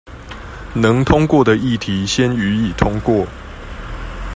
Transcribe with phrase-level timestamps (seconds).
[0.73, 3.27] 能通過的議題先予以通過